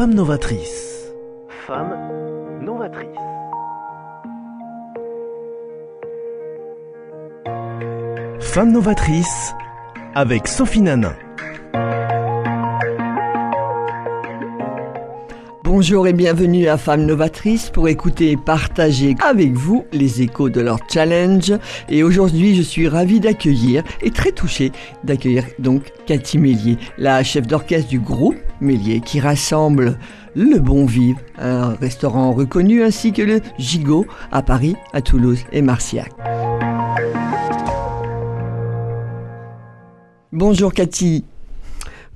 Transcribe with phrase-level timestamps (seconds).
[0.00, 1.12] Femme novatrice.
[1.66, 1.94] Femme
[2.62, 3.06] novatrice.
[8.40, 9.52] Femme novatrice
[10.14, 11.14] avec Sophie Nanin.
[15.64, 20.62] Bonjour et bienvenue à Femmes Novatrices pour écouter et partager avec vous les échos de
[20.62, 21.52] leur challenge.
[21.90, 24.72] Et aujourd'hui, je suis ravie d'accueillir et très touchée
[25.04, 29.98] d'accueillir donc Cathy Mélier, la chef d'orchestre du groupe Mélier qui rassemble
[30.34, 35.62] le Bon Vivre, un restaurant reconnu ainsi que le Gigot à Paris, à Toulouse et
[35.62, 36.12] Marciac.
[40.32, 41.24] Bonjour Cathy.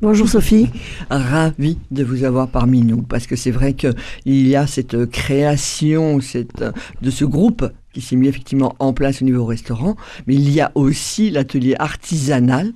[0.01, 0.69] Bonjour Sophie.
[1.09, 3.95] Ravi de vous avoir parmi nous parce que c'est vrai qu'il
[4.27, 6.65] y a cette création cette,
[7.01, 10.61] de ce groupe qui s'est mis effectivement en place au niveau restaurant, mais il y
[10.61, 12.73] a aussi l'atelier artisanal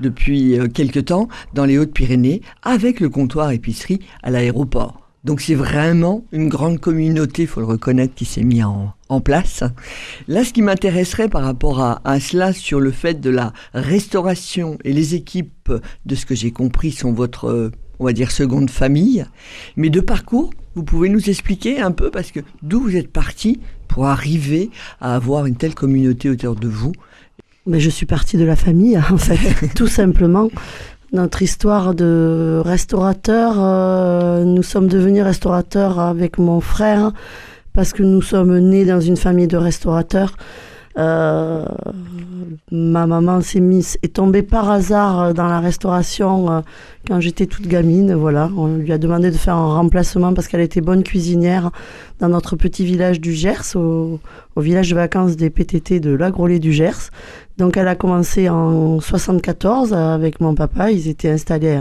[0.00, 5.02] depuis euh, quelque temps dans les Hautes-Pyrénées avec le comptoir épicerie à l'aéroport.
[5.24, 9.62] Donc c'est vraiment une grande communauté, faut le reconnaître, qui s'est mis en, place.
[10.26, 14.78] Là, ce qui m'intéresserait par rapport à, à, cela, sur le fait de la restauration
[14.84, 15.70] et les équipes,
[16.06, 19.24] de ce que j'ai compris, sont votre, on va dire, seconde famille.
[19.76, 23.60] Mais de parcours, vous pouvez nous expliquer un peu, parce que d'où vous êtes parti
[23.86, 24.70] pour arriver
[25.00, 26.92] à avoir une telle communauté autour de vous
[27.66, 30.48] mais je suis partie de la famille, en fait, tout simplement
[31.12, 33.56] notre histoire de restaurateur.
[33.58, 37.12] Euh, nous sommes devenus restaurateurs avec mon frère
[37.74, 40.36] parce que nous sommes nés dans une famille de restaurateurs.
[40.98, 41.64] Euh,
[42.70, 46.60] ma maman s'est mise, est tombée par hasard dans la restauration euh,
[47.06, 48.14] quand j'étais toute gamine.
[48.14, 51.70] Voilà, on lui a demandé de faire un remplacement parce qu'elle était bonne cuisinière
[52.20, 54.20] dans notre petit village du Gers, au,
[54.54, 57.10] au village de vacances des PTT de l'Agrolet du Gers.
[57.58, 60.90] Donc elle a commencé en 74 avec mon papa.
[60.90, 61.80] Ils étaient installés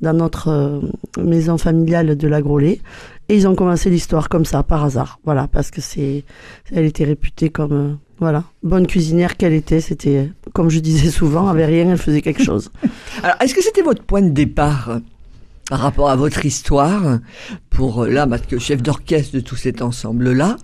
[0.00, 0.82] dans notre
[1.18, 2.80] maison familiale de l'Agrolet.
[3.28, 5.18] Et ils ont commencé l'histoire comme ça, par hasard.
[5.24, 6.24] Voilà, parce que c'est,
[6.72, 9.80] elle était réputée comme, voilà, bonne cuisinière qu'elle était.
[9.80, 12.70] C'était, comme je disais souvent, avait rien, elle faisait quelque chose.
[13.22, 15.00] Alors, est-ce que c'était votre point de départ
[15.68, 17.18] par rapport à votre histoire
[17.70, 20.56] pour là, parce que chef d'orchestre de tout cet ensemble-là,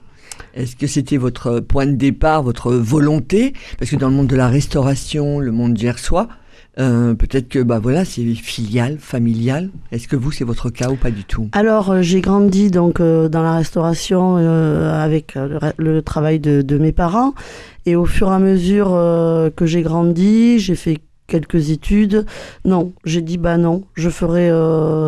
[0.54, 3.52] est-ce que c'était votre point de départ, votre volonté?
[3.78, 6.28] Parce que dans le monde de la restauration, le monde gersois,
[6.78, 9.71] euh, peut-être que bah voilà, c'est filial, familial.
[9.91, 11.49] Est-ce que vous, c'est votre cas ou pas du tout?
[11.53, 15.37] Alors, euh, j'ai grandi donc euh, dans la restauration avec
[15.77, 17.34] le, travail de, mes parents,
[17.84, 18.91] et au fur et à mesure
[19.56, 22.27] que j'ai grandi, j'ai fait quelques études.
[22.65, 24.50] Non, j'ai dit bah non, je ferai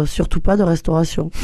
[0.07, 1.31] surtout pas de restauration.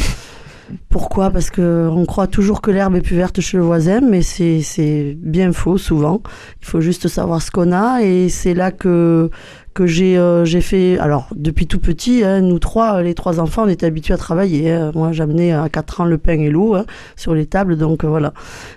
[0.89, 1.31] Pourquoi?
[1.31, 5.17] Parce que on croit toujours que l'herbe est plus verte chez le voisin, mais c'est
[5.19, 6.23] bien faux souvent.
[6.61, 9.31] Il faut juste savoir ce qu'on a et c'est là que
[9.75, 13.65] que j'ai euh, j'ai fait alors depuis tout petit hein, nous trois les trois enfants
[13.65, 14.91] on était habitués à travailler hein.
[14.95, 16.85] moi j'amenais à 4 ans le pain et l'eau hein,
[17.17, 18.33] sur les tables donc euh, voilà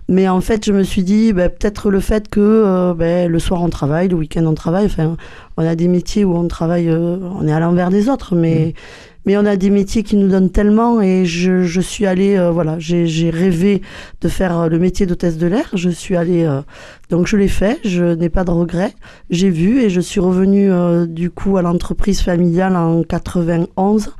[0.07, 3.39] mais en fait je me suis dit bah, peut-être le fait que euh, bah, le
[3.39, 5.17] soir on travaille le week-end on travaille enfin
[5.57, 9.12] on a des métiers où on travaille on est à l'envers des autres mais mmh
[9.25, 12.51] mais on a des métiers qui nous donnent tellement et je, je suis allée euh,
[12.51, 13.81] voilà j'ai rêvé
[14.21, 15.69] de faire le métier d'hôtesse de l'air.
[15.73, 16.61] Je suis allée euh,
[17.09, 17.79] donc je l'ai fait.
[17.83, 18.93] Je n'ai pas de regrets.
[19.29, 24.13] J'ai vu et je suis revenue euh, du coup à l'entreprise familiale en 91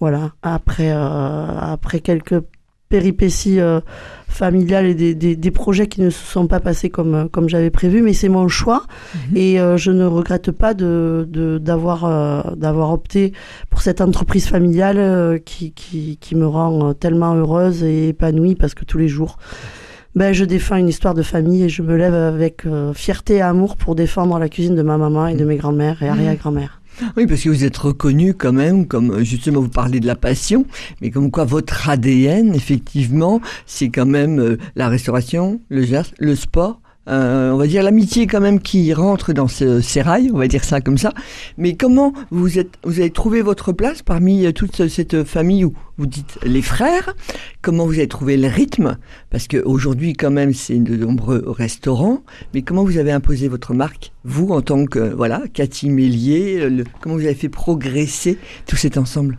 [0.00, 0.32] voilà.
[0.42, 2.40] Après après quelques
[2.88, 3.80] péripéties euh,
[4.28, 7.70] familiales et des, des, des, projets qui ne se sont pas passés comme, comme j'avais
[7.70, 8.84] prévu, mais c'est mon choix
[9.14, 9.36] mmh.
[9.36, 13.32] et euh, je ne regrette pas de, de, d'avoir, euh, d'avoir opté
[13.70, 18.74] pour cette entreprise familiale euh, qui, qui, qui me rend tellement heureuse et épanouie parce
[18.74, 19.38] que tous les jours,
[20.14, 22.64] ben, je défends une histoire de famille et je me lève avec
[22.94, 26.08] fierté et amour pour défendre la cuisine de ma maman et de mes grands-mères et
[26.08, 26.80] arrière-grand-mères.
[27.16, 30.66] Oui, parce que vous êtes reconnu quand même, comme justement vous parlez de la passion,
[31.00, 35.86] mais comme quoi votre ADN, effectivement, c'est quand même euh, la restauration, le
[36.18, 36.80] le sport.
[37.08, 40.64] Euh, on va dire l'amitié quand même qui rentre dans ce sérail, on va dire
[40.64, 41.12] ça comme ça.
[41.56, 46.06] Mais comment vous êtes, vous avez trouvé votre place parmi toute cette famille où vous
[46.06, 47.14] dites les frères?
[47.62, 48.98] Comment vous avez trouvé le rythme?
[49.30, 52.22] Parce qu'aujourd'hui quand même c'est de nombreux restaurants.
[52.52, 56.84] Mais comment vous avez imposé votre marque vous en tant que voilà Cathy Mélier le,
[57.00, 59.38] Comment vous avez fait progresser tout cet ensemble?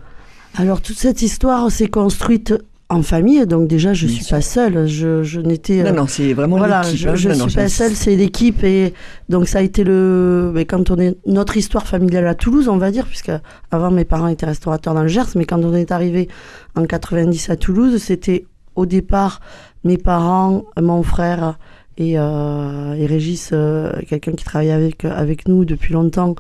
[0.55, 2.53] Alors toute cette histoire s'est construite
[2.91, 4.37] en famille, donc déjà je Bien suis sûr.
[4.37, 4.87] pas seule.
[4.87, 5.83] Je, je n'étais.
[5.83, 6.97] Non, non, c'est vraiment voilà, l'équipe.
[6.97, 8.93] Je, je non, suis pas seule, c'est l'équipe et
[9.29, 10.51] donc ça a été le.
[10.55, 13.31] Mais quand on est notre histoire familiale à Toulouse, on va dire, puisque
[13.71, 16.29] avant mes parents étaient restaurateurs dans le Gers, mais quand on est arrivé
[16.75, 18.45] en 90 à Toulouse, c'était
[18.75, 19.39] au départ
[19.83, 21.59] mes parents, mon frère
[21.99, 26.35] et, euh, et Régis, euh, quelqu'un qui travaille avec, nous depuis longtemps,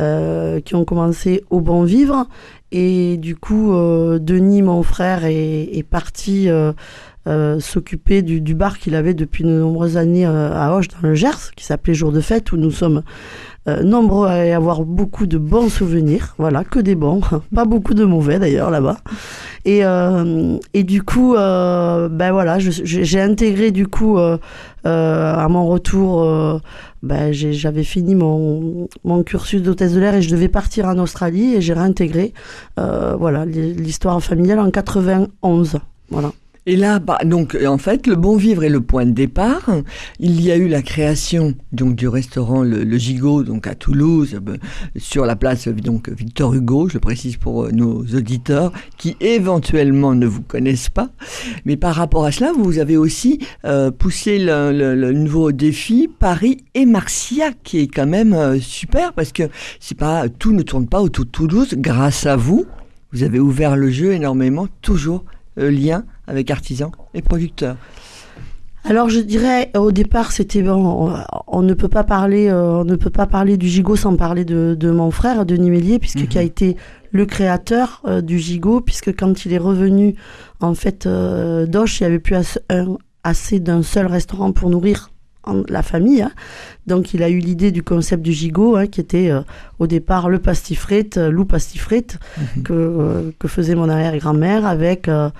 [0.00, 2.26] euh, qui ont commencé au bon vivre.
[2.72, 3.74] Et du coup,
[4.18, 6.48] Denis, mon frère, est, parti
[7.58, 11.52] s'occuper du, du bar qu'il avait depuis de nombreuses années à Auch, dans le Gers,
[11.54, 13.02] qui s'appelait Jour de fête, où nous sommes
[13.68, 16.34] euh, nombreux à y avoir beaucoup de bons souvenirs.
[16.38, 17.20] Voilà, que des bons,
[17.54, 18.98] pas beaucoup de mauvais d'ailleurs là-bas.
[19.64, 26.60] Et, euh, du coup, euh, ben voilà, j'ai intégré du coup à mon retour,
[27.04, 31.54] ben j'avais fini mon, mon cursus d'hôtesse de l'air et je devais partir en Australie
[31.54, 32.32] et j'ai réintégré
[32.76, 35.78] voilà l'hi- l'histoire familiale en 91.
[36.10, 36.32] Voilà.
[36.66, 39.68] Et là, bah, donc, en fait, le bon vivre est le point de départ.
[40.20, 44.56] Il y a eu la création donc du restaurant Le, Gigot, donc à Toulouse, euh,
[44.96, 46.88] sur la place euh, donc Victor Hugo.
[46.88, 51.10] Je le précise pour euh, nos auditeurs qui éventuellement ne vous connaissent pas.
[51.64, 56.86] Mais par rapport à cela, vous avez aussi euh, poussé le, nouveau défi Paris et
[56.86, 59.44] Marciac, qui est quand même euh, super parce que
[59.98, 61.74] pas tout ne tourne pas autour de Toulouse.
[61.76, 62.64] Grâce à vous,
[63.12, 67.76] vous avez ouvert le jeu énormément, toujours euh, lien avec artisans et producteurs.
[68.84, 71.14] Alors je dirais au départ c'était bon, on,
[71.46, 74.44] on ne peut pas parler euh, on ne peut pas parler du gigot sans parler
[74.44, 76.26] de, de mon frère Denis Mélier puisque Mhm.
[76.26, 76.76] qui a été
[77.12, 80.16] le créateur euh, du gigot puisque quand il est revenu
[80.60, 82.34] en fait euh, d'Auch il n'y avait plus
[83.22, 85.11] assez d'un seul restaurant pour nourrir
[85.44, 86.30] en- la famille hein.
[86.86, 89.40] donc il a eu l'idée du concept du gigot hein, qui était euh,
[89.78, 92.18] au départ le pastifrette euh, loup pastifrette
[92.56, 92.62] Mhm.
[92.62, 95.30] que, euh, que faisait mon arrière-grand-mère avec euh,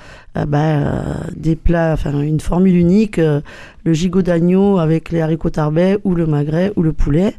[1.36, 6.26] des plats, enfin une formule unique, le gigot d'agneau avec les haricots tarbais ou le
[6.26, 7.34] magret ou le poulet.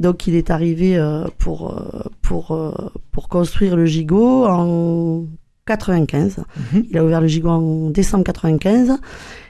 [0.00, 0.96] Donc il est arrivé
[1.38, 1.82] pour,
[2.22, 2.74] pour,
[3.12, 5.24] pour construire le gigot en
[5.66, 6.38] 95.
[6.72, 6.84] Mhm.
[6.90, 8.92] Il a ouvert le gigot en décembre 95.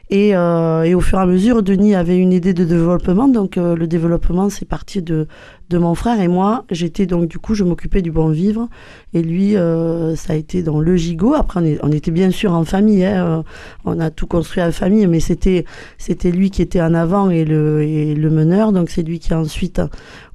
[0.08, 3.26] Et, euh, et au fur et à mesure, Denis avait une idée de développement.
[3.26, 5.26] Donc euh, le développement, c'est parti de,
[5.68, 6.64] de mon frère et moi.
[6.70, 8.68] J'étais donc du coup, je m'occupais du bon vivre.
[9.14, 11.34] Et lui, euh, ça a été dans le gigot.
[11.34, 13.04] Après, on, est- on était bien sûr en famille.
[13.04, 13.42] hein,
[13.84, 15.64] on a tout construit en famille, mais c'était
[15.98, 18.70] c'était lui qui était en avant et le, et le meneur.
[18.72, 19.80] Donc c'est lui qui a ensuite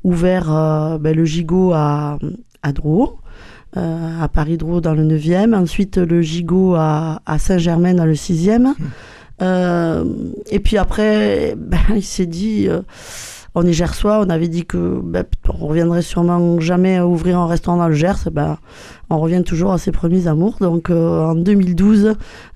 [0.03, 0.47] ouvert
[0.99, 2.17] ben, le gigot à,
[2.61, 3.19] à Drouot.
[3.77, 8.73] euh, à Paris-Drouot dans le 9e, ensuite le gigot à, à Saint-Germain dans le 6e.
[9.41, 10.05] Euh,
[10.49, 12.81] et puis après, ben, il s'est dit, euh,
[13.55, 17.47] on est gersois, on avait dit que ben, on reviendrait sûrement jamais à ouvrir un
[17.47, 18.29] restaurant dans le Gers.
[18.31, 18.57] Ben,
[19.11, 20.57] on revient toujours à ses premiers amours.
[20.61, 22.13] Donc euh, en 2012,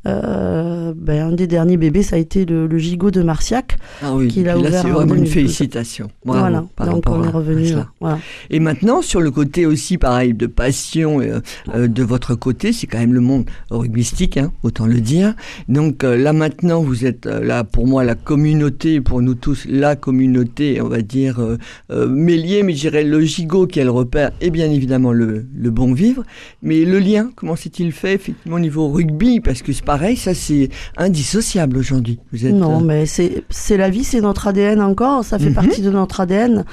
[0.07, 3.77] euh, ben, un des derniers bébés, ça a été le, le gigot de Marciac.
[4.01, 5.33] Ah oui, Qu'il a puis là ouvert c'est en vraiment une 2012.
[5.33, 6.07] félicitation.
[6.23, 7.73] Bravo voilà, par donc on est revenu.
[7.99, 8.19] voilà.
[8.49, 12.99] Et maintenant, sur le côté aussi, pareil, de passion euh, de votre côté, c'est quand
[12.99, 15.33] même le monde rugbystique, hein, autant le dire.
[15.67, 20.79] Donc là maintenant, vous êtes là pour moi la communauté, pour nous tous la communauté,
[20.81, 21.39] on va dire
[21.89, 25.69] Mélier, mais je dirais le gigot qui est le repère, et bien évidemment le, le
[25.71, 26.23] bon vivre.
[26.61, 29.39] Mais le lien, comment s'est-il fait effectivement au niveau rugby?
[29.39, 32.19] Parce que c'est pareil, ça c'est indissociable aujourd'hui.
[32.31, 35.55] Vous êtes Non, euh, mais c'est la vie, c'est notre ADN encore, ça fait Mhm.
[35.55, 36.65] partie de notre ADN.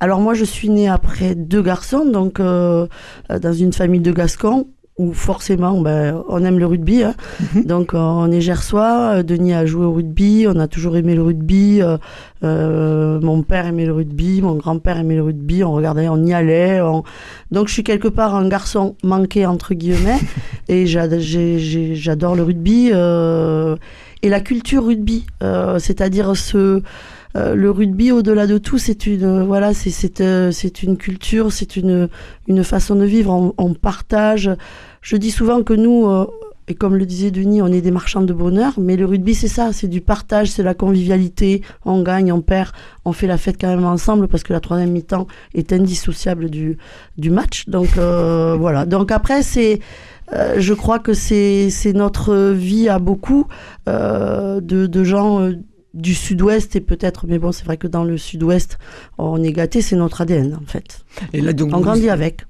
[0.00, 2.86] Alors moi, je suis née après deux garçons, donc euh,
[3.40, 4.66] dans une famille de Gascons
[4.96, 7.02] où forcément, ben, on aime le rugby.
[7.02, 7.14] hein.
[7.54, 7.64] Mhm.
[7.64, 9.16] Donc euh, on est gersois.
[9.16, 11.82] euh, Denis a joué au rugby, on a toujours aimé le rugby.
[11.82, 11.96] euh,
[12.44, 15.64] euh, mon père aimait le rugby, mon grand-père aimait le rugby.
[15.64, 16.80] On regardait, on y allait.
[16.80, 17.02] on-
[17.50, 20.20] Donc je suis quelque part un garçon manqué entre guillemets,
[20.68, 23.76] et j'adore le rugby euh,
[24.22, 26.82] et la culture rugby, euh, c'est-à-dire ce
[27.36, 31.52] euh, le rugby, au-delà de tout, c'est une euh, voilà, c'est euh, c'est une culture,
[31.52, 32.08] c'est une
[32.46, 33.52] une façon de vivre.
[33.58, 34.50] On, partage.
[35.00, 36.06] Je dis souvent que nous,
[36.68, 39.48] et comme le disait Denis, on est des marchands de bonheur, mais le rugby, c'est
[39.48, 41.62] ça, c'est du partage, c'est la convivialité.
[41.84, 42.70] On gagne, on perd,
[43.04, 46.78] on fait la fête quand même ensemble parce que la troisième mi-temps est indissociable du
[47.18, 47.68] du match.
[47.68, 48.86] Donc voilà.
[48.86, 49.80] Donc après, c'est
[50.30, 53.48] je crois que c'est notre vie à beaucoup
[53.86, 55.50] de, gens
[55.94, 58.78] du sud-ouest et peut-être, mais bon, c'est vrai que dans le sud-ouest,
[59.16, 61.04] on est gâté, c'est notre ADN en fait.
[61.32, 62.42] et là donc On vous- grandit avec.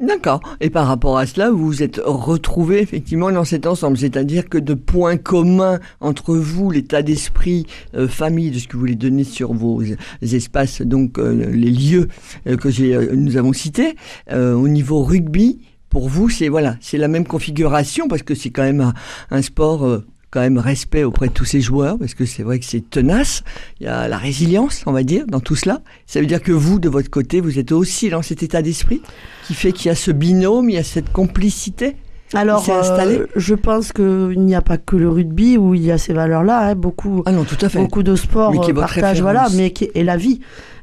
[0.00, 0.40] D'accord.
[0.60, 3.98] Et par rapport à cela, vous vous êtes retrouvés effectivement dans cet ensemble.
[3.98, 8.80] C'est-à-dire que de points communs entre vous, l'état d'esprit, euh, famille, de ce que vous
[8.80, 9.82] voulez donner sur vos
[10.22, 12.08] espaces, donc euh, les lieux
[12.46, 13.94] euh, que nous avons cités,
[14.32, 15.58] au niveau rugby,
[15.90, 18.94] pour vous, c'est voilà, c'est la même configuration parce que c'est quand même un,
[19.30, 20.00] un sport.
[20.30, 23.42] Quand même respect auprès de tous ces joueurs parce que c'est vrai que c'est tenace.
[23.80, 25.80] Il y a la résilience, on va dire, dans tout cela.
[26.06, 29.02] Ça veut dire que vous, de votre côté, vous êtes aussi dans cet état d'esprit
[29.46, 31.96] qui fait qu'il y a ce binôme, il y a cette complicité
[32.34, 35.98] Alors, euh, je pense qu'il n'y a pas que le rugby où il y a
[35.98, 36.68] ces valeurs-là.
[36.68, 36.74] hein.
[36.76, 37.78] Beaucoup, Ah non, tout à fait.
[37.80, 40.40] beaucoup de sports est euh, partagent, voilà, mais qui et la vie.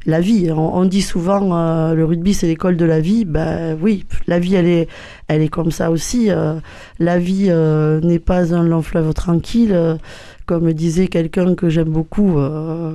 [0.07, 3.25] La vie, on, on dit souvent euh, le rugby c'est l'école de la vie.
[3.25, 4.87] Ben oui, la vie elle est,
[5.27, 6.31] elle est comme ça aussi.
[6.31, 6.59] euh,
[6.97, 9.77] la vie euh, n'est pas un long fleuve tranquille,
[10.45, 12.37] comme disait quelqu'un que j'aime beaucoup,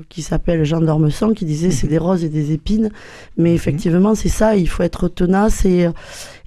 [0.09, 2.89] qui s'appelle Jean d'Ormesson, qui disait c'est des roses et des épines.
[3.37, 5.89] Mais effectivement c'est ça, il faut être tenace et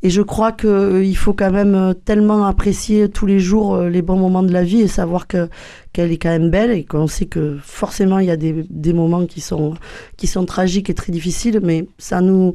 [0.01, 4.01] et je crois que euh, il faut quand même tellement apprécier tous les jours les
[4.03, 5.47] bons moments de la vie et savoir que
[5.95, 8.93] qu'elle est quand même belle et qu'on sait que forcément il y a des, des
[8.93, 9.75] moments qui sont
[10.17, 12.53] qui sont tragiques et très difficiles, mais ça nous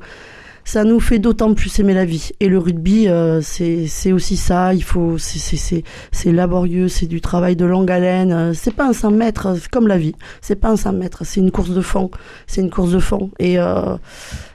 [0.64, 2.30] ça nous fait d'autant plus aimer la vie.
[2.38, 4.74] Et le rugby, euh, c'est aussi ça.
[4.74, 5.82] Il faut c'est
[6.32, 8.32] laborieux, c'est du travail de longue haleine.
[8.32, 10.14] Euh, C'est pas un 100 mètres, c'est comme la vie.
[10.42, 12.10] C'est pas un 100 mètres, c'est une course de fond.
[12.46, 13.30] C'est une course de fond.
[13.38, 13.96] Et euh,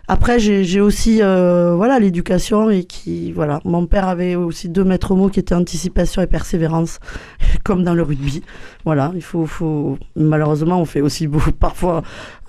[0.08, 3.60] après, j'ai aussi euh, voilà l'éducation et qui voilà.
[3.66, 7.00] Mon père avait aussi deux maîtres mots qui étaient anticipation et persévérance,
[7.64, 8.42] comme dans le rugby.
[8.86, 12.04] Voilà, il faut faut malheureusement on fait aussi beaucoup, parfois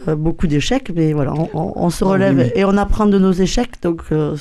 [0.09, 3.19] euh, beaucoup d'échecs, mais voilà, on, on- on se Oui, relève et on apprend de
[3.19, 3.81] nos échecs.
[3.83, 4.37] Donc euh,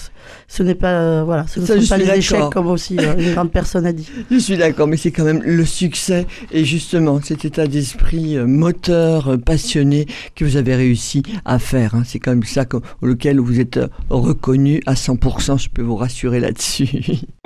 [0.48, 3.52] ce n'est pas voilà, ce ne Ça, sont pas les échecs comme aussi une grande
[3.52, 4.10] personne a dit.
[4.32, 9.38] Je suis d'accord, mais c'est quand même le succès et justement cet état d'esprit moteur,
[9.46, 10.06] passionné
[10.36, 11.96] que vous avez réussi à faire.
[11.96, 12.04] hein.
[12.06, 12.66] C'est quand même ça
[13.06, 16.90] que- auquel vous êtes reconnu à 100%, je peux vous rassurer là-dessus.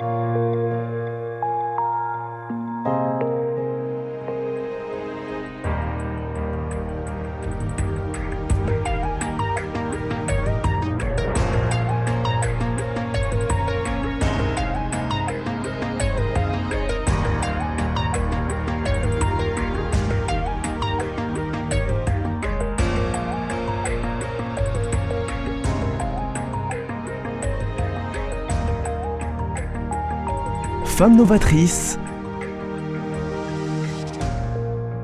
[31.00, 31.98] Femme novatrice.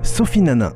[0.02, 0.74] Sophie Nana.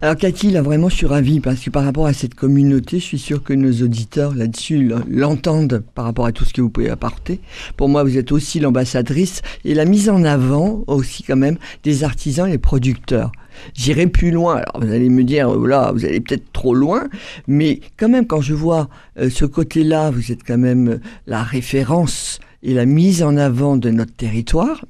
[0.00, 3.04] Alors Cathy, là vraiment je suis ravie parce que par rapport à cette communauté, je
[3.04, 6.90] suis sûr que nos auditeurs là-dessus l'entendent par rapport à tout ce que vous pouvez
[6.90, 7.38] apporter.
[7.76, 12.02] Pour moi, vous êtes aussi l'ambassadrice et la mise en avant aussi quand même des
[12.02, 13.30] artisans et des producteurs.
[13.74, 14.56] J'irai plus loin.
[14.56, 17.06] Alors vous allez me dire, euh, là, vous allez peut-être trop loin,
[17.46, 21.44] mais quand même quand je vois euh, ce côté-là, vous êtes quand même euh, la
[21.44, 24.84] référence et la mise en avant de notre territoire.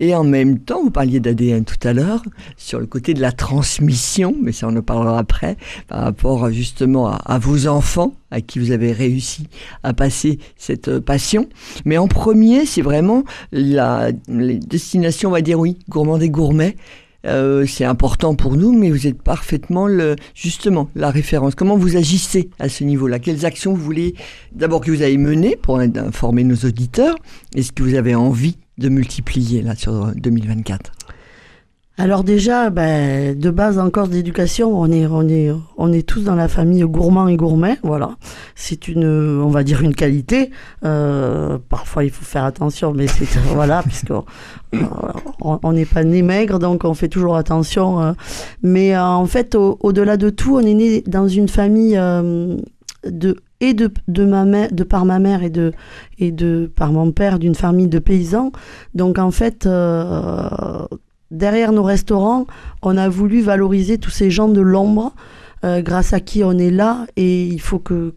[0.00, 2.22] Et en même temps, vous parliez d'ADN tout à l'heure,
[2.56, 5.56] sur le côté de la transmission, mais ça on en parlera après,
[5.88, 9.48] par rapport justement à, vos enfants, à qui vous avez réussi
[9.82, 11.48] à passer cette euh, passion.
[11.84, 16.76] Mais en premier, c'est vraiment la les destinations, on va dire oui, gourmand et gourmets.
[17.26, 21.54] Euh, c'est important pour nous, mais vous êtes parfaitement le, justement la référence.
[21.54, 23.18] Comment vous agissez à ce niveau-là?
[23.18, 24.14] Quelles actions vous voulez
[24.52, 27.16] d'abord que vous avez menées pour informer nos auditeurs?
[27.54, 30.92] Est-ce que vous avez envie de multiplier là sur euh, 2024
[31.96, 36.22] Alors déjà, ben, de base en course d'éducation, on est, on est, on est tous
[36.22, 37.78] dans la famille gourmand et gourmet.
[37.82, 38.16] Voilà,
[38.60, 39.06] c'est une,
[39.40, 40.50] on va dire une qualité.
[40.84, 44.24] Euh, parfois, il faut faire attention, mais c'est voilà, puisque on
[45.62, 48.00] on n'est pas né maigre, donc on fait toujours attention.
[48.02, 48.12] euh.
[48.62, 52.56] mais euh, en fait, au- au-delà de tout, on est né dans une famille euh,
[53.08, 55.72] de et de, de ma mère, de par ma mère et de
[56.18, 58.50] et de par mon père d'une famille de paysans.
[58.94, 59.66] Donc en fait.
[59.66, 60.86] euh,
[61.30, 62.46] derrière nos restaurants,
[62.80, 65.12] on a voulu valoriser tous ces gens de l'ombre,
[65.64, 68.14] euh, grâce à qui on est là, et il faut que,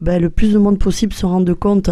[0.00, 1.90] ben, le plus de monde possible se rende compte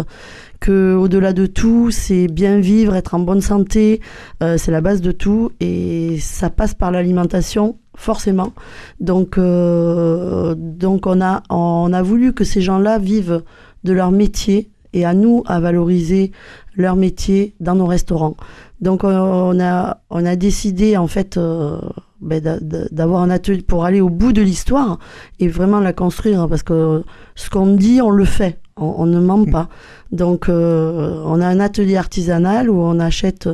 [0.59, 4.01] que au-delà de tout, c'est bien vivre, être en bonne santé,
[4.43, 8.53] euh, c'est la base de tout, et ça passe par l'alimentation forcément.
[8.99, 13.43] Donc, euh, donc on a on a voulu que ces gens-là vivent
[13.83, 16.31] de leur métier et à nous à valoriser
[16.75, 18.35] leur métier dans nos restaurants.
[18.81, 21.79] Donc on- on a on a décidé en fait euh,
[22.21, 24.99] ben, d'a- d'a- d'avoir un atelier pour aller au bout de l'histoire
[25.39, 27.03] et vraiment la construire parce que
[27.35, 29.69] ce qu'on dit on le fait, on, on ne ment pas.
[30.11, 33.47] Donc euh, on a un atelier artisanal où on achète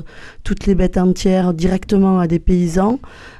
[0.43, 2.99] toutes les bêtes entières directement à des paysans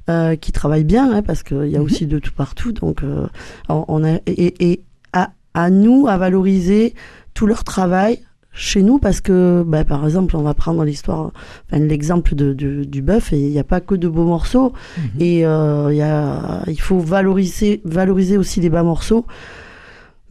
[0.09, 2.71] euh, qui travaillent bien hein, parce qu'il y a aussi de tout partout.
[2.71, 3.25] Donc euh,
[3.69, 4.81] on, on a et, et
[5.13, 6.93] à, à nous à valoriser
[7.33, 8.19] tout leur travail
[8.57, 11.31] chez nous parce que, bah, par exemple, on va prendre l'histoire,
[11.69, 14.71] enfin, l'exemple de, de- du bœuf et il n'y a pas que de beaux morceaux
[15.19, 19.25] et euh, il y a, il faut valoriser, valoriser aussi les bas morceaux.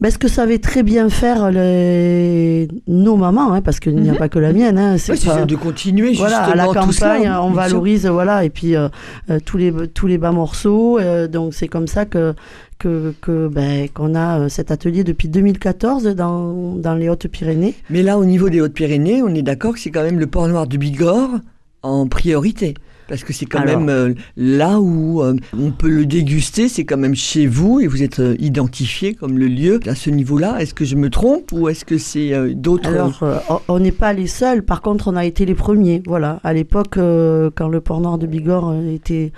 [0.01, 2.67] Ben, ce que savaient très bien faire les...
[2.85, 4.17] nos mamans, hein, parce qu'il n'y a Mhm.
[4.17, 4.77] pas que la mienne.
[4.77, 7.55] Hein, c'est pas- de continuer voilà, justement à la cela, campagne, on sûr.
[7.55, 8.89] valorise, voilà, et puis euh,
[9.29, 10.99] euh, tous les tous les bas morceaux.
[10.99, 12.33] euh, donc c'est comme ça que
[12.79, 17.75] que ben, qu'on a euh, cet atelier depuis 2014 dans, dans les Hautes-Pyrénées.
[17.89, 20.47] Mais là, au niveau des Hautes-Pyrénées, on est d'accord que c'est quand même le port
[20.47, 21.39] noir du Bigorre
[21.83, 22.73] en priorité.
[23.07, 26.85] Parce que c'est quand Alors- même euh, là où euh, on peut le déguster, c'est
[26.85, 30.57] quand même chez vous et vous êtes euh, identifié comme le lieu à ce niveau-là.
[30.59, 34.25] Est-ce que je me trompe ou est-ce que c'est d'autres Alors, on- n'est pas les
[34.25, 34.63] seuls.
[34.63, 36.01] Par contre, on a été les premiers.
[36.07, 39.31] Voilà, à l'époque, quand le port noir de Bigorre était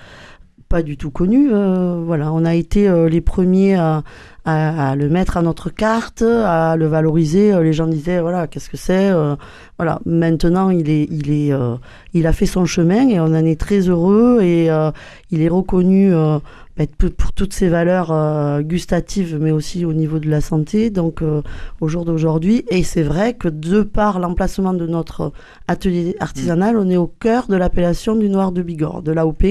[0.70, 4.04] pas du tout connu, euh, voilà, on a été euh, les premiers à,
[4.48, 7.54] à- à le mettre à notre carte, à le valoriser.
[7.54, 9.36] Euh, Les gens disaient, voilà, qu'est-ce que c'est Euh,
[9.80, 11.76] Voilà, maintenant, il est, il est, euh,
[12.16, 14.90] il a fait son chemin et on en est très heureux et euh,
[15.30, 16.14] il est reconnu.
[16.14, 16.40] euh,
[16.78, 16.86] ben,
[17.18, 20.92] pour, toutes ses valeurs euh, gustatives, mais aussi au niveau de la santé.
[20.92, 21.42] Donc, euh,
[21.82, 22.66] au jour d'aujourd'hui.
[22.70, 25.32] Et c'est vrai que de par l'emplacement de notre
[25.68, 29.44] atelier artisanal, on est au cœur de l'appellation du Noir de Bigorre, de l'AOP,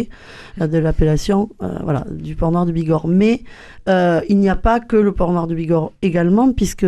[0.61, 3.09] de l'appellation euh, voilà, du port noir de Bigorre.
[3.09, 3.43] Mais
[3.89, 6.87] euh, il n'y a pas que le port noir de Bigorre également, puisque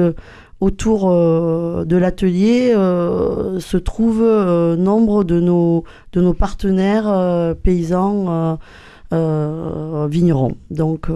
[0.61, 8.59] autour euh, de l'atelier euh, se trouvent euh, nombre de nos, de nos partenaires paysans
[9.11, 10.57] vignerons.
[10.71, 11.09] Donc,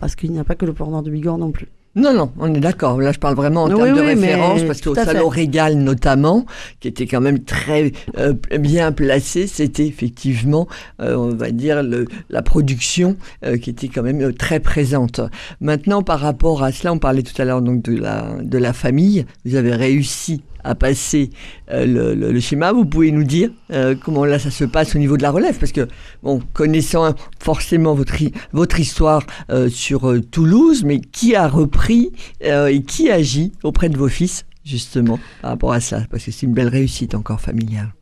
[0.00, 1.68] parce qu'il n'y a pas que le port noir de Bigorre non plus.
[1.94, 2.98] Non, non, on est d'accord.
[3.00, 5.40] Là, je parle vraiment en Oui, termes de oui, référence, parce qu'au Salon fait.
[5.40, 6.46] Régal notamment,
[6.80, 10.68] qui était quand même très euh, bien placé, c'était effectivement,
[11.00, 15.20] euh, on va dire, le, la production euh, qui était quand même très présente.
[15.60, 18.72] Maintenant, par rapport à cela, on parlait tout à l'heure donc de la, de la
[18.72, 19.26] famille.
[19.44, 21.30] Vous avez réussi à passer
[21.70, 22.72] euh, le, schéma.
[22.72, 25.58] Vous pouvez nous dire euh, comment là ça se passe au niveau de la relève
[25.58, 25.88] Parce que,
[26.22, 28.14] bon, connaissant forcément votre,
[28.52, 34.08] votre histoire euh, sur Toulouse, mais qui a repris et qui agit auprès de vos
[34.08, 36.02] fils, justement, par rapport à ça?
[36.10, 37.92] Parce que c'est une belle réussite encore familiale.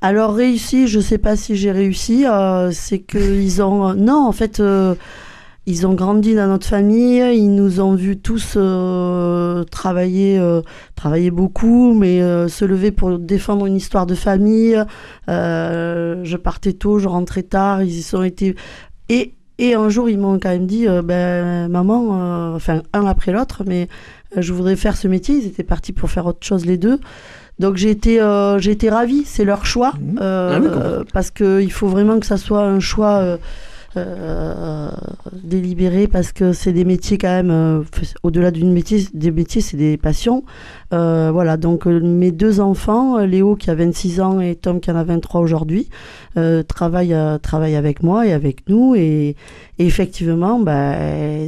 [0.00, 2.24] Alors réussi, je sais pas si j'ai réussi.
[2.72, 4.60] c'est que ils ont non en fait
[5.66, 7.22] ils ont grandi dans notre famille.
[7.36, 10.60] Ils nous ont vus tous euh, travailler euh,
[10.94, 14.76] travailler beaucoup, mais euh, se lever pour défendre une histoire de famille.
[15.28, 17.82] Euh, je partais tôt, je rentrais tard.
[17.82, 18.54] Ils y sont été
[19.08, 23.06] et et un jour ils m'ont quand même dit euh, ben maman, euh, enfin un
[23.06, 23.88] après l'autre, mais
[24.36, 25.36] je voudrais faire ce métier.
[25.36, 26.98] Ils étaient partis pour faire autre chose les deux.
[27.60, 30.18] Donc j'ai été, euh, j'ai été ravie, c'est leur choix, Mhm.
[30.20, 33.38] euh, Ah oui, euh, parce qu'il faut vraiment que ça soit un choix
[33.96, 34.90] euh,
[35.32, 37.82] délibéré, parce que c'est des métiers quand même, euh,
[38.22, 40.44] au-delà d'une métier, des métiers, c'est des passions.
[40.92, 44.80] Euh, voilà, donc euh, mes deux enfants, euh, Léo qui a 26 ans et Tom
[44.80, 45.88] qui en a 23 aujourd'hui,
[46.36, 49.36] euh, travaillent, travaillent avec moi et avec nous, et,
[49.78, 50.94] effectivement, bah,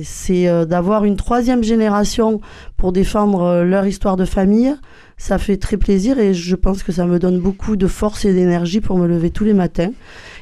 [0.02, 2.40] c'est d'avoir une troisième génération
[2.76, 4.74] pour défendre leur histoire de famille
[5.18, 8.34] ça fait très plaisir et je pense que ça me donne beaucoup de force et
[8.34, 9.92] d'énergie pour me lever tous les matins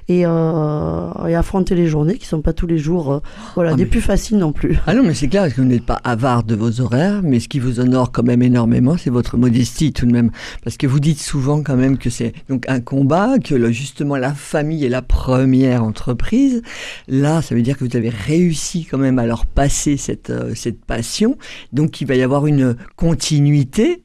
[0.08, 3.18] et, euh, et affronter les journées qui sont pas tous les jours euh,
[3.54, 4.78] voilà Ah, des mais- plus faciles non plus.
[4.86, 7.48] Ah non, mais c'est clair que vous n'êtes pas avare de vos horaires, mais ce
[7.48, 10.30] qui vous honore quand même énormément, c'est votre modestie tout de même.
[10.62, 14.16] Parce que vous dites souvent quand même que c'est donc un combat, que le- justement
[14.16, 16.62] la famille est la première entreprise.
[17.08, 20.52] Là, ça veut dire que vous avez réussi quand même à leur passer cette, euh,
[20.54, 21.36] cette passion.
[21.72, 24.02] Donc il va y avoir une continuité.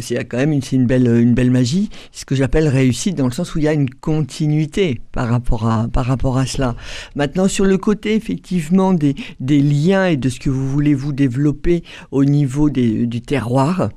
[0.00, 1.88] C'est quand même une, une, belle, une belle magie.
[2.12, 6.04] Ce que j'appelle réussite dans le sens où il y a une continuité par par
[6.04, 6.74] rapport à cela.
[7.14, 11.82] Maintenant, sur le côté effectivement des, liens et de ce que vous voulez vous développer
[12.10, 13.90] au niveau du terroir,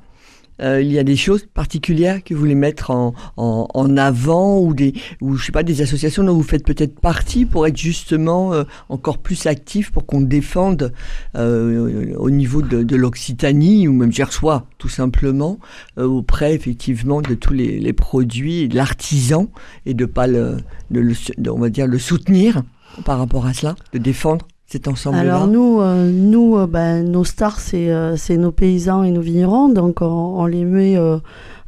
[0.60, 4.58] euh, il y a des choses particulières que vous voulez mettre en, en, en avant
[4.60, 7.76] ou des ou je sais pas des associations dont vous faites peut-être partie pour être
[7.76, 10.92] justement euh, encore plus actif pour qu'on défende
[11.36, 15.58] euh, au niveau de, de l'Occitanie ou même Gersois tout simplement
[15.98, 19.48] euh, auprès effectivement de tous les, les produits de l'artisan
[19.86, 20.58] et de pas le,
[20.90, 21.14] de le
[21.50, 22.62] on va dire le soutenir
[23.04, 27.24] par rapport à cela de défendre cet ensemble-là Alors nous, euh, nous, euh, ben, nos
[27.24, 30.96] stars, c'est euh, c'est nos paysans et nos vignerons, donc on, on les met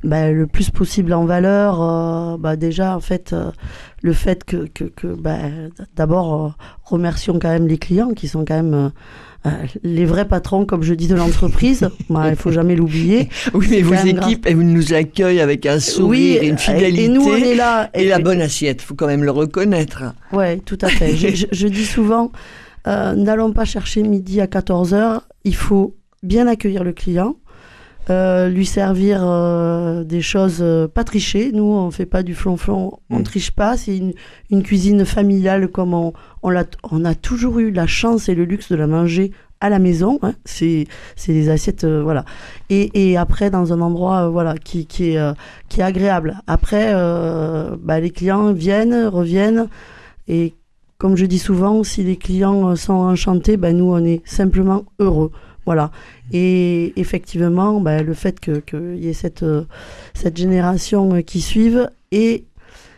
[0.05, 2.39] ben, le plus possible en valeur.
[2.39, 3.35] bah, déjà, en fait,
[4.03, 8.63] le fait que, que, que ben, d'abord, remercions quand même les clients qui sont quand
[8.63, 8.91] même
[9.47, 9.51] euh,
[9.83, 11.89] les vrais patrons, comme je dis, de l'entreprise.
[12.11, 13.29] Ben, Il faut jamais l'oublier.
[13.55, 17.05] Oui, mais vos équipes, elles nous accueillent avec un sourire et une fidélité.
[17.05, 17.91] et nous on est là.
[17.95, 20.03] et la bonne assiette, faut quand même le reconnaître.
[20.33, 21.17] Ouais, tout à fait.
[21.17, 22.31] je, je- je dis souvent,
[22.87, 25.21] euh, n'allons pas chercher midi à 14h.
[25.45, 27.37] Il faut bien accueillir le client,
[28.11, 31.53] euh, lui servir euh, des choses, euh, pas tricher.
[31.53, 33.23] Nous, on fait pas du flonflon, on Mm.
[33.23, 33.77] triche pas.
[33.77, 34.13] C'est une,
[34.51, 36.55] une cuisine familiale comme on, on,
[37.05, 40.19] a toujours eu la chance et le luxe de la manger à la maison.
[40.23, 40.35] hein.
[40.45, 42.25] C'est, c'est des assiettes, voilà.
[42.71, 45.35] Et, et après, dans un endroit, voilà, qui, qui est,
[45.69, 46.39] qui est agréable.
[46.49, 46.93] Après,
[47.81, 49.69] bah, les clients viennent, reviennent
[50.27, 50.55] et
[51.03, 55.33] comme je dis souvent, si les clients sont enchantés, ben nous on est simplement heureux.
[55.67, 55.91] Voilà.
[56.31, 59.45] Et effectivement, ben, le fait qu'il que y ait cette,
[60.15, 62.45] cette génération qui suive et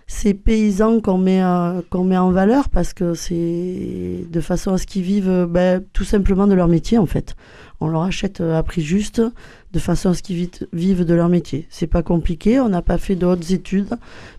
[0.06, 5.00] ces paysans qu'on met, met en valeur parce que c'est de façon à ce qu'ils
[5.00, 7.34] vivent ben, tout simplement de leur métier en fait.
[7.80, 9.22] On leur achète à prix juste
[9.72, 11.66] de façon à ce qu'ils vivent de leur métier.
[11.70, 13.94] C'est pas compliqué, on n'a pas fait d'autres études,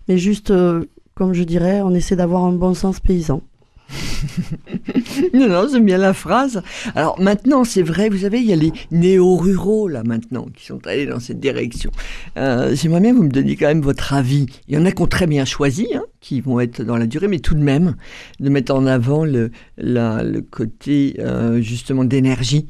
[0.06, 0.84] mais juste, euh,
[1.16, 3.42] comme je dirais, on essaie d'avoir un bon sens paysan.
[5.34, 6.62] non, non, j'aime bien la phrase.
[6.94, 10.84] Alors maintenant, c'est vrai, vous savez, il y a les néo-ruraux là maintenant qui sont
[10.86, 11.90] allés dans cette direction.
[12.36, 14.46] Euh, J'aimerais bien que vous me donniez quand même votre avis.
[14.68, 17.06] Il y en a qui ont très bien choisi, hein, qui vont être dans la
[17.06, 17.96] durée, mais tout de même
[18.40, 22.66] de mettre en avant le, le côté euh, justement d'énergie,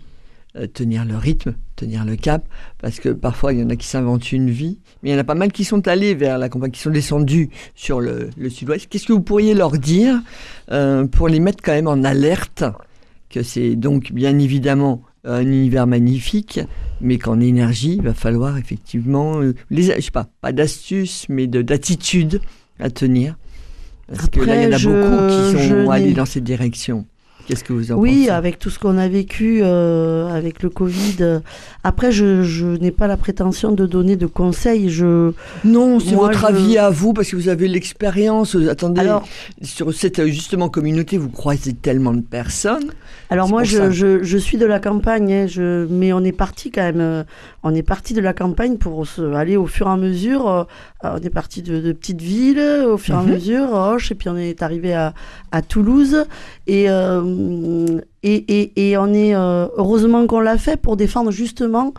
[0.56, 2.48] euh, tenir le rythme, tenir le cap,
[2.80, 5.20] parce que parfois il y en a qui s'inventent une vie, mais il y en
[5.20, 8.86] a pas mal qui sont allés vers la campagne, qui sont descendus sur le, sud-ouest.
[8.88, 10.20] Qu'est-ce que vous pourriez leur dire
[10.72, 12.64] euh, pour les mettre quand même en alerte
[13.28, 16.60] que c'est donc bien évidemment un univers magnifique,
[17.00, 21.46] mais qu'en énergie, il va falloir effectivement, euh, les, je sais pas, pas d'astuces, mais
[21.46, 22.40] d'attitude
[22.78, 23.36] à tenir?
[24.08, 27.06] Parce que là, il y en a beaucoup qui sont allés dans cette direction.
[27.46, 30.70] Qu'est-ce que vous en oui, Oui, avec tout ce qu'on a vécu euh, avec le
[30.70, 31.40] Covid.
[31.84, 34.90] Après, je, je n'ai pas la prétention de donner de conseils.
[34.90, 35.32] Je
[35.64, 38.56] non, c'est votre avis à vous parce que vous avez l'expérience.
[38.68, 39.26] Attendez, alors,
[39.62, 42.90] sur cette justement communauté, vous croisez tellement de personnes.
[43.30, 46.70] Alors moi, je, je, je, suis de la campagne, hein, je, mais on est parti
[46.70, 47.00] quand même.
[47.00, 47.24] Euh,
[47.62, 50.48] on est parti de la campagne pour se, aller au fur et à mesure.
[50.48, 50.64] Euh,
[51.14, 53.30] on est parti de, de petites villes au fur et à mhm.
[53.30, 55.14] mesure, Roche, et puis on est arrivé à,
[55.52, 56.24] à Toulouse.
[56.66, 61.92] Et, euh, et, et, et, on est heureusement qu'on l'a fait pour défendre justement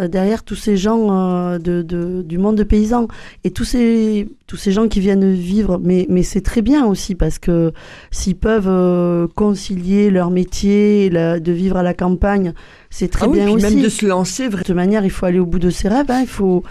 [0.00, 3.06] euh, derrière tous ces gens euh, de, de, du monde de paysans
[3.44, 5.80] et tous ces, tous ces gens qui viennent vivre.
[5.80, 7.72] Mais, mais c'est très bien aussi parce que
[8.10, 12.54] s'ils peuvent euh, concilier leur métier, de vivre à la campagne,
[12.90, 13.62] c'est très ah bien aussi.
[13.64, 14.48] Même de se lancer.
[14.48, 16.10] De toute manière, il faut aller au bout de ses rêves.
[16.10, 16.64] Hein, il faut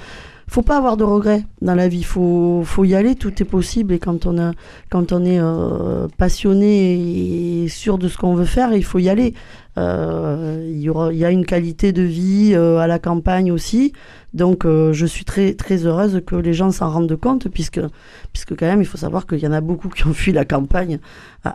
[0.53, 2.03] faut pas avoir de regrets dans la vie.
[2.03, 3.91] Faut, faut y aller, tout est possible.
[3.91, 4.51] Et quand on, a,
[4.91, 5.41] quand on est
[6.17, 9.33] passionné et sûr de ce qu'on veut faire, il faut y aller.
[9.77, 13.93] Euh, il, y a une qualité de vie euh, à la campagne aussi.
[14.33, 17.79] Donc euh, je suis très très heureuse que les gens s'en rendent compte puisque
[18.33, 20.43] puisque quand même il faut savoir qu'il y en a beaucoup qui ont fui la
[20.43, 20.99] campagne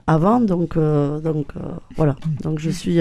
[0.07, 1.55] avant donc donc
[1.97, 3.01] voilà donc je suis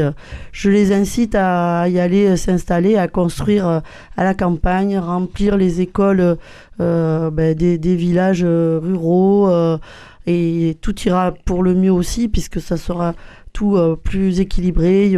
[0.51, 6.37] je les incite à y aller s'installer à construire à la campagne remplir les écoles
[6.79, 9.77] ben, des, villages ruraux
[10.25, 13.13] et tout ira pour le mieux aussi puisque ça sera
[13.65, 15.13] euh, plus équilibré.
[15.13, 15.17] et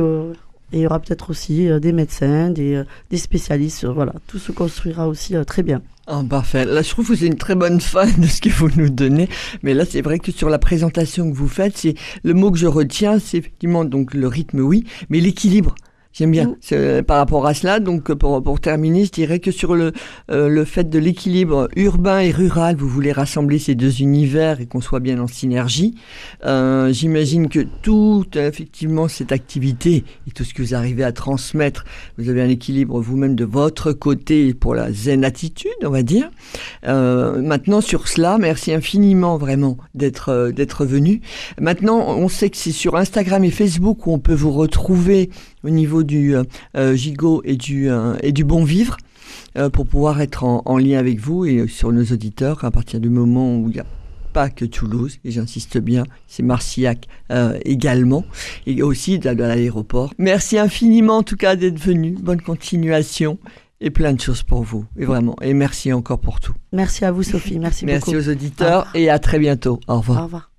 [0.71, 3.85] il y aura peut-être aussi euh, des médecins, des, euh, spécialistes.
[3.85, 5.81] Voilà, tout se construira aussi très bien.
[6.11, 6.65] Oh, parfait.
[6.65, 9.29] Là, je trouve que êtes une très bonne fan de ce que vous nous donnez.
[9.61, 12.57] Mais là, c'est vrai que sur la présentation que vous faites, c'est le mot que
[12.57, 15.75] je retiens, c'est effectivement donc le rythme, oui, mais l'équilibre.
[16.19, 17.03] J'aime bien mm.
[17.03, 17.79] par rapport à cela.
[17.79, 19.93] Donc pour, pour terminer, je dirais que sur le,
[20.29, 24.65] euh, le fait de l'équilibre urbain et rural, vous voulez rassembler ces deux univers et
[24.65, 25.95] qu'on soit bien en synergie.
[26.43, 31.85] Euh, J'imagine que tout effectivement cette activité et tout ce que vous arrivez à transmettre,
[32.17, 36.29] vous avez un équilibre vous-même de votre côté pour la zen attitude, on va dire.
[36.85, 41.21] Euh, maintenant sur cela, merci infiniment vraiment d'être euh, d'être venu.
[41.61, 45.29] Maintenant, on sait que c'est sur Instagram et Facebook où on peut vous retrouver
[45.63, 46.43] au niveau du euh,
[46.75, 48.97] euh, gigot et du, euh, et du bon vivre
[49.73, 53.57] pour pouvoir être en, lien avec vous et sur nos auditeurs à partir du moment
[53.57, 53.85] où il n'y a
[54.31, 57.07] pas que Toulouse, et j'insiste bien, c'est Marcillac
[57.65, 58.25] également,
[58.67, 60.13] et aussi à l'aéroport.
[60.17, 63.37] Merci infiniment en tout cas d'être venu, bonne continuation
[63.81, 66.53] et plein de choses pour vous, et vraiment, et merci encore pour tout.
[66.71, 68.11] Merci à vous Sophie, merci, beaucoup.
[68.11, 69.79] Merci aux auditeurs et à très bientôt.
[69.87, 70.21] Au revoir.
[70.21, 70.51] Au revoir.